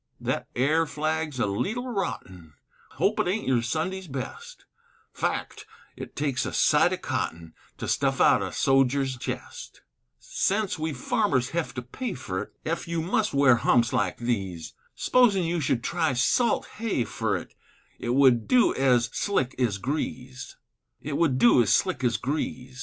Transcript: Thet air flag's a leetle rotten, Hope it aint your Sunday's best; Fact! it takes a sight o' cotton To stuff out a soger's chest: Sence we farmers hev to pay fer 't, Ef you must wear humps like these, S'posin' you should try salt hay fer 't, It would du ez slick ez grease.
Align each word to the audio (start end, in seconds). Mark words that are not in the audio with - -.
Thet 0.19 0.47
air 0.55 0.87
flag's 0.87 1.39
a 1.39 1.45
leetle 1.45 1.87
rotten, 1.87 2.55
Hope 2.93 3.19
it 3.19 3.27
aint 3.27 3.45
your 3.47 3.61
Sunday's 3.61 4.07
best; 4.07 4.65
Fact! 5.13 5.67
it 5.95 6.15
takes 6.15 6.43
a 6.43 6.53
sight 6.53 6.91
o' 6.91 6.97
cotton 6.97 7.53
To 7.77 7.87
stuff 7.87 8.19
out 8.19 8.41
a 8.41 8.45
soger's 8.51 9.15
chest: 9.15 9.81
Sence 10.17 10.79
we 10.79 10.91
farmers 10.91 11.49
hev 11.49 11.75
to 11.75 11.83
pay 11.83 12.15
fer 12.15 12.45
't, 12.45 12.51
Ef 12.65 12.87
you 12.87 13.03
must 13.03 13.35
wear 13.35 13.57
humps 13.57 13.93
like 13.93 14.17
these, 14.17 14.73
S'posin' 14.97 15.43
you 15.45 15.59
should 15.61 15.83
try 15.83 16.13
salt 16.13 16.65
hay 16.77 17.03
fer 17.03 17.45
't, 17.45 17.53
It 17.99 18.15
would 18.15 18.47
du 18.47 18.73
ez 18.75 19.07
slick 19.13 19.53
ez 19.59 19.77
grease. 19.77 20.57